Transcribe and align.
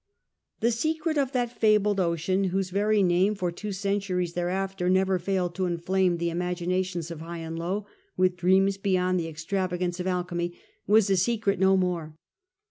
The 0.61 0.71
secret 0.71 1.15
of 1.19 1.31
that 1.33 1.51
fabled 1.59 1.99
ocean, 1.99 2.45
whose 2.45 2.71
very 2.71 3.03
name 3.03 3.35
for 3.35 3.51
two 3.51 3.71
centuries 3.71 4.33
thereafter 4.33 4.89
never 4.89 5.19
failed 5.19 5.53
to 5.53 5.67
inflame 5.67 6.17
the 6.17 6.31
imaginations 6.31 7.11
of 7.11 7.21
high 7.21 7.37
and 7.37 7.59
low 7.59 7.85
with 8.17 8.35
dreams 8.37 8.77
beyond 8.77 9.19
the 9.19 9.27
extravagance 9.27 9.99
of 9.99 10.07
alchemy, 10.07 10.57
was 10.87 11.07
a 11.11 11.17
secret 11.17 11.59
no 11.59 11.77
more. 11.77 12.15